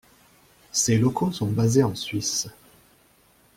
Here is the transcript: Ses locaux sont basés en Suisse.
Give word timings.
Ses 0.71 0.97
locaux 0.97 1.31
sont 1.31 1.45
basés 1.51 1.83
en 1.83 1.93
Suisse. 1.93 2.47